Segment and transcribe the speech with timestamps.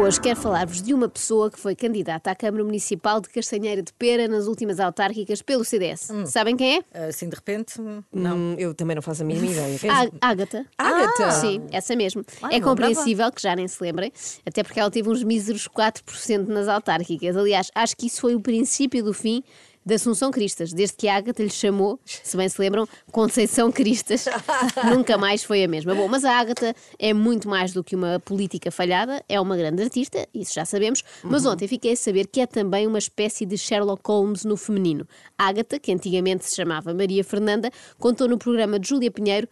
[0.00, 3.92] hoje quero falar-vos de uma pessoa que foi candidata à Câmara Municipal de Castanheira de
[3.92, 6.08] Pera nas últimas autárquicas pelo CDS.
[6.26, 7.06] Sabem quem é?
[7.08, 7.80] Assim de repente,
[8.12, 9.78] Não, Hum, eu também não faço a mínima ideia.
[9.78, 10.66] Quer Á- dizer, Ágata.
[10.78, 11.30] Ágata?
[11.32, 12.24] Sim, essa mesmo.
[12.42, 14.12] Ai, é compreensível que já nem se lembrem,
[14.46, 17.36] até porque ela teve uns míseros 4% nas autárquicas.
[17.36, 19.42] Aliás, acho que isso foi o princípio do fim
[19.90, 24.26] da Assunção Cristas, desde que a Ágata lhe chamou, se bem se lembram, Conceição Cristas.
[24.88, 25.96] Nunca mais foi a mesma.
[25.96, 29.82] Bom, mas a Ágata é muito mais do que uma política falhada, é uma grande
[29.82, 33.58] artista, isso já sabemos, mas ontem fiquei a saber que é também uma espécie de
[33.58, 35.06] Sherlock Holmes no feminino.
[35.36, 39.48] Ágata, que antigamente se chamava Maria Fernanda, contou no programa de Júlia Pinheiro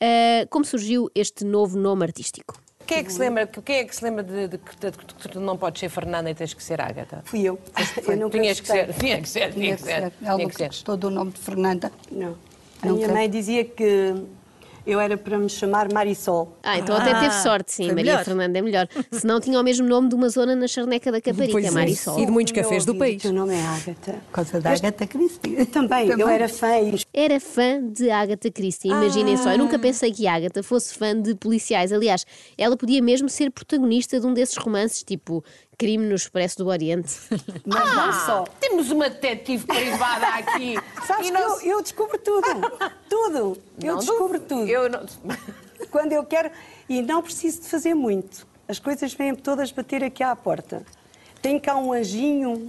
[0.00, 2.54] ah, como surgiu este novo nome artístico.
[2.92, 5.28] Quem é que se lembra, quem é que se lembra de, de que de que
[5.28, 7.22] tu não podes ser Fernanda e tens que ser Ágata?
[7.24, 7.58] Fui eu.
[8.06, 10.12] eu nunca Tinhas que ser, tinha que ser, tinha que ser.
[10.22, 11.90] Ela Tinha que gostou do nome de Fernanda.
[12.10, 12.36] Não.
[12.82, 14.14] A minha mãe dizia que
[14.86, 16.56] eu era para me chamar Marisol.
[16.62, 18.24] Ah, então até teve sorte, sim, Maria melhor.
[18.24, 18.88] Fernanda é melhor.
[19.10, 21.70] Se não tinha o mesmo nome de uma zona na charneca da Caparica, Pois é.
[21.70, 22.18] Marisol.
[22.18, 23.18] E de muitos cafés do país.
[23.18, 24.12] O teu nome é Ágata.
[24.12, 25.64] Por causa da Agatha Christie.
[25.66, 29.50] Também, eu era fã e Era fã de Agatha Christie, imaginem só.
[29.52, 31.92] Eu nunca pensei que a Agatha fosse fã de policiais.
[31.92, 32.24] Aliás,
[32.56, 35.44] ela podia mesmo ser protagonista de um desses romances, tipo
[35.76, 37.12] Crime no Expresso do Oriente.
[37.66, 38.44] Mas não só.
[38.58, 40.76] Temos uma detetive privada aqui.
[41.06, 42.46] Sabes E que não- eu, eu descubro tudo.
[43.10, 43.58] tudo.
[43.82, 44.46] Eu não descubro duvido.
[44.48, 44.68] tudo.
[44.68, 45.06] Eu não...
[45.90, 46.50] Quando eu quero.
[46.88, 48.46] E não preciso de fazer muito.
[48.66, 50.82] As coisas vêm todas bater aqui à porta.
[51.42, 52.68] Tem cá um anjinho,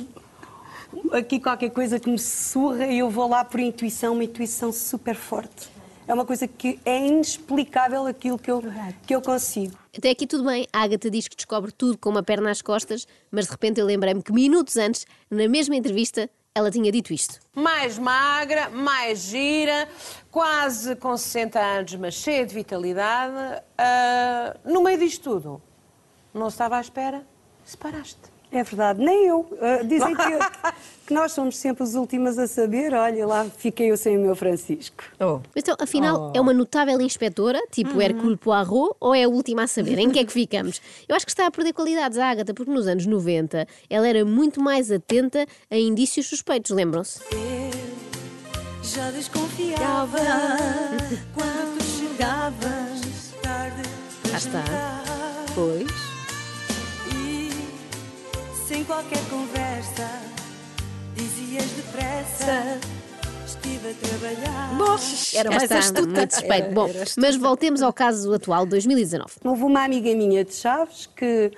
[1.12, 5.16] aqui qualquer coisa que me sussurra e eu vou lá por intuição, uma intuição super
[5.16, 5.70] forte.
[6.08, 8.62] É uma coisa que é inexplicável aquilo que eu,
[9.08, 9.78] que eu consigo.
[9.98, 13.08] Até aqui tudo bem, a Agatha diz que descobre tudo com uma perna às costas,
[13.32, 17.40] mas de repente eu lembrei-me que minutos antes, na mesma entrevista, ela tinha dito isto.
[17.56, 19.88] Mais magra, mais gira,
[20.30, 23.64] quase com 60 anos, mas cheia de vitalidade.
[23.78, 25.62] Ah, no meio disto tudo,
[26.34, 27.26] não estava à espera,
[27.64, 28.34] separaste.
[28.54, 29.48] É verdade, nem eu.
[29.60, 30.24] Ah, dizem que,
[31.08, 32.94] que nós somos sempre os últimos a saber.
[32.94, 35.04] Olha, lá fiquei eu sem o meu Francisco.
[35.20, 39.68] Oh, Então, afinal, é uma notável inspetora, tipo Hercule Poirot, ou é a última a
[39.68, 39.98] saber?
[39.98, 40.80] Em que é que ficamos?
[41.10, 44.24] Eu acho que está a perder qualidades a Agatha, porque nos anos 90 ela era
[44.24, 47.20] muito mais atenta a indícios suspeitos, lembram-se?
[48.84, 50.20] Já desconfiava
[51.34, 53.90] quando chegavas tarde.
[54.30, 54.64] Cá está.
[55.56, 56.03] Pois.
[58.86, 60.10] Qualquer conversa,
[61.16, 62.80] dizias depressa:
[63.46, 64.78] Estive a trabalhar.
[65.36, 66.02] era Cá mais astuta.
[66.08, 66.66] muito suspeito.
[66.66, 67.22] Era- Bom, era astuta.
[67.28, 69.32] mas voltemos ao caso atual, 2019.
[69.44, 71.52] Houve uma amiga minha de Chaves que,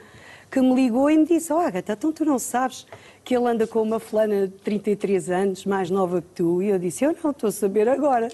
[0.51, 2.85] que me ligou e me disse: Oh, Agatha, então tu não sabes
[3.23, 6.61] que ele anda com uma fulana de 33 anos, mais nova que tu?
[6.61, 8.27] E eu disse: Eu não, estou a saber agora.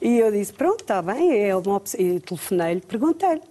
[0.00, 1.38] E eu disse: Pronto, está bem.
[1.44, 2.00] É uma opção.
[2.00, 3.42] E telefonei-lhe, perguntei-lhe.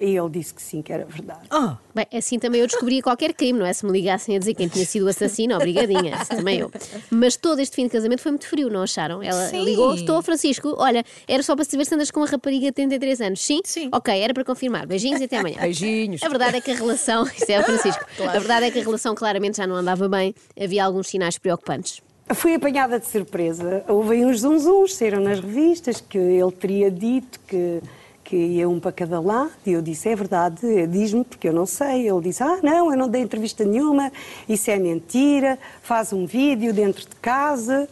[0.00, 1.40] E ele disse que sim, que era verdade.
[1.50, 3.72] Ah, Bem, assim também eu descobria qualquer crime, não é?
[3.72, 6.70] Se me ligassem a dizer quem tinha sido o assassino, obrigadinha, assim também eu.
[7.10, 9.22] Mas todo este fim de casamento foi muito frio, não acharam?
[9.22, 9.62] Ela Sim.
[9.62, 13.20] ligou, estou, Francisco, olha, era só para saber se andas com uma rapariga de 33
[13.20, 13.40] anos.
[13.44, 13.60] Sim?
[13.64, 13.90] Sim.
[13.92, 14.86] Ok, era para confirmar.
[14.86, 15.58] Beijinhos e até amanhã.
[15.60, 16.22] Beijinhos.
[16.22, 18.82] A verdade é que a relação, isso é o Francisco, a verdade é que a
[18.82, 22.00] relação claramente já não andava bem, havia alguns sinais preocupantes.
[22.32, 23.84] Fui apanhada de surpresa.
[23.88, 27.82] Houve aí uns zunzuns, saíram nas revistas, que ele teria dito que,
[28.30, 29.50] que ia um para cada lado.
[29.66, 32.08] E eu disse, é verdade, diz-me, porque eu não sei.
[32.08, 34.12] Ele disse, ah, não, eu não dei entrevista nenhuma,
[34.48, 37.88] isso é mentira, faz um vídeo dentro de casa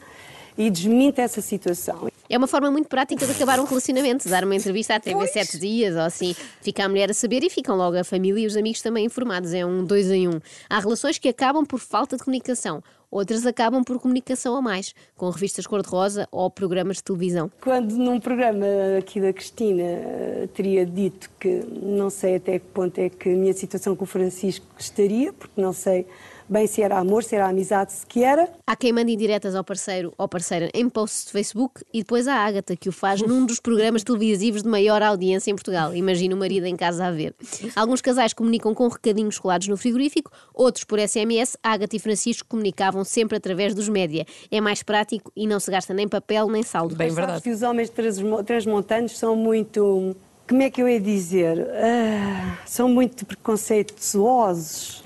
[0.56, 2.08] e desmente essa situação.
[2.30, 5.58] É uma forma muito prática de acabar um relacionamento, dar uma entrevista à TV sete
[5.58, 6.36] dias ou assim.
[6.60, 9.52] Fica a mulher a saber e ficam logo a família e os amigos também informados.
[9.52, 10.38] É um dois em um.
[10.68, 15.28] Há relações que acabam por falta de comunicação, outras acabam por comunicação a mais, com
[15.30, 17.50] revistas cor-de-rosa ou programas de televisão.
[17.60, 18.66] Quando num programa
[18.98, 23.36] aqui da Cristina eh, teria dito que não sei até que ponto é que a
[23.36, 26.06] minha situação com o Francisco estaria, porque não sei
[26.48, 28.48] bem se era amor, se era amizade, se que era.
[28.66, 32.34] Há quem mande indiretas ao parceiro ou parceira em posts de Facebook e depois há
[32.34, 35.94] a Ágata, que o faz num dos programas televisivos de maior audiência em Portugal.
[35.94, 37.34] Imagina o marido em casa a ver.
[37.76, 41.56] Alguns casais comunicam com recadinhos colados no frigorífico, outros por SMS.
[41.62, 44.24] Ágata e Francisco comunicavam sempre através dos média.
[44.50, 46.94] É mais prático e não se gasta nem papel nem saldo.
[46.96, 47.42] Bem verdade.
[47.42, 50.16] que os homens transmo- transmontanos são muito.
[50.48, 51.66] Como é que eu ia dizer?
[51.74, 55.02] Ah, são muito preconceituosos,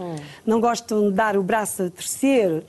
[0.47, 2.63] não gostam de dar o braço a torcer.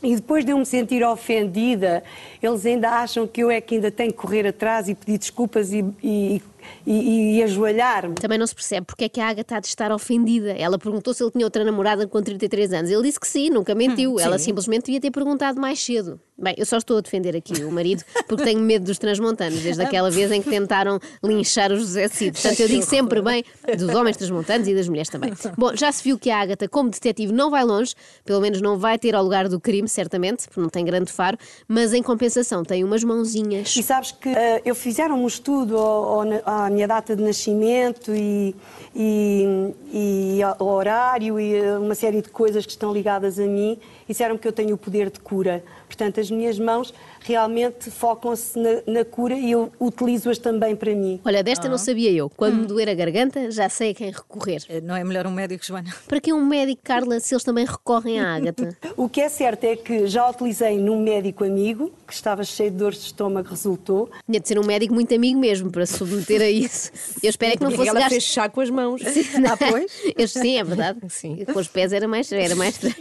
[0.00, 2.04] E depois de eu me sentir ofendida,
[2.40, 5.72] eles ainda acham que eu é que ainda tenho que correr atrás e pedir desculpas
[5.72, 6.40] e, e-
[6.86, 8.14] e, e ajoelhar-me.
[8.14, 10.52] Também não se percebe porque é que a Agatha há de estar ofendida.
[10.52, 12.90] Ela perguntou se ele tinha outra namorada com 33 anos.
[12.92, 14.20] Ele disse que sim, nunca mentiu.
[14.20, 16.20] Ela simplesmente devia ter perguntado mais cedo.
[16.40, 19.82] Bem, eu só estou a defender aqui o marido porque tenho medo dos transmontanos, desde
[19.82, 22.32] aquela vez em que tentaram linchar o José Cid.
[22.40, 23.42] Portanto, eu digo sempre bem
[23.76, 25.32] dos homens transmontanos e das mulheres também.
[25.56, 27.92] Bom, já se viu que a Agatha, como detetive, não vai longe,
[28.24, 31.36] pelo menos não vai ter ao lugar do crime, certamente, porque não tem grande faro,
[31.66, 33.74] mas em compensação tem umas mãozinhas.
[33.76, 38.14] E sabes que eh, eu fizeram um estudo ao- ao à minha data de nascimento
[38.14, 38.54] e,
[38.94, 43.78] e, e ao horário e eh, uma série de coisas que estão ligadas a mim.
[44.08, 45.64] e Disseram que eu tenho o poder de cura.
[45.88, 51.20] Portanto, as minhas mãos realmente focam-se na, na cura e eu utilizo-as também para mim.
[51.24, 52.30] Olha, desta não sabia eu.
[52.30, 54.62] Quando me doer a garganta, já sei a quem recorrer.
[54.68, 55.92] Eh, Não é melhor um médico, Joana?
[56.06, 58.76] Para que um médico, Carla, se eles também recorrem à Ágata?
[58.96, 62.76] O que é certo é que já utilizei num médico amigo que estava cheio de
[62.76, 64.10] dores de estômago, resultou.
[64.26, 66.90] Tinha de ser um médico muito amigo mesmo para se submeter a isso.
[67.22, 68.10] Eu espero é que não E fosse ela gasto.
[68.10, 69.00] fez chá com as mãos.
[69.48, 69.92] Ah, pois?
[70.16, 70.98] Eu, sim, é verdade.
[71.08, 71.44] Sim.
[71.52, 72.94] Com os pés era mais, era mais estranho.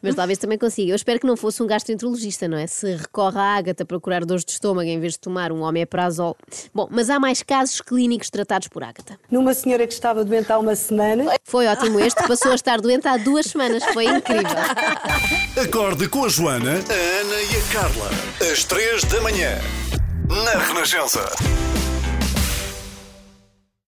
[0.00, 0.92] Mas talvez também consiga.
[0.92, 2.66] Eu espero que não fosse um gastroenterologista, não é?
[2.66, 6.36] Se recorre à ágata para curar dores de estômago em vez de tomar um omeprazol.
[6.74, 9.18] Bom, mas há mais casos clínicos tratados por ágata.
[9.30, 13.06] Numa senhora que estava doente há uma semana, Foi ótimo este, passou a estar doente
[13.06, 13.82] há duas semanas.
[13.92, 14.42] Foi incrível.
[15.62, 18.10] Acorde com a Joana, a Ana e a Carla.
[18.50, 19.58] Às três da manhã.
[20.28, 21.20] Na Renascença.